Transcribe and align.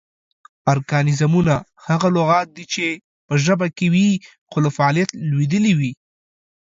ارکانیزمونه: 0.73 1.55
هغه 1.87 2.07
لغات 2.17 2.47
دي 2.55 2.65
چې 2.73 2.85
پۀ 3.27 3.35
ژبه 3.45 3.67
کې 3.77 3.87
وي 3.93 4.09
خو 4.49 4.57
لۀ 4.63 4.69
فعالیت 4.77 5.09
لویدلي 5.29 5.73
وي 5.79 5.91